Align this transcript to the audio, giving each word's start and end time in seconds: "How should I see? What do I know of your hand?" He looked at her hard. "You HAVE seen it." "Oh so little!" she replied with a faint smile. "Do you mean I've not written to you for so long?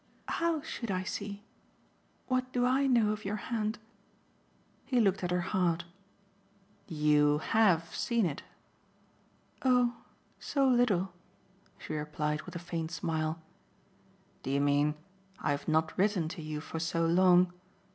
"How 0.41 0.61
should 0.63 0.89
I 0.89 1.03
see? 1.03 1.43
What 2.25 2.51
do 2.51 2.65
I 2.65 2.87
know 2.87 3.11
of 3.11 3.23
your 3.23 3.35
hand?" 3.35 3.77
He 4.83 4.99
looked 4.99 5.23
at 5.23 5.29
her 5.29 5.41
hard. 5.41 5.83
"You 6.87 7.37
HAVE 7.37 7.93
seen 7.93 8.25
it." 8.25 8.41
"Oh 9.61 9.95
so 10.39 10.67
little!" 10.67 11.13
she 11.77 11.93
replied 11.93 12.41
with 12.49 12.55
a 12.55 12.65
faint 12.65 12.89
smile. 12.89 13.43
"Do 14.41 14.49
you 14.49 14.59
mean 14.61 14.95
I've 15.39 15.67
not 15.67 15.95
written 15.99 16.27
to 16.29 16.41
you 16.41 16.61
for 16.61 16.79
so 16.79 17.05
long? 17.05 17.53